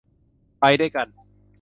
[0.59, 1.07] ไปด้วยกัน